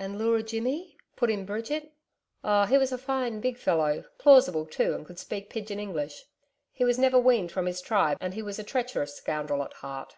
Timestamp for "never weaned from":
6.98-7.66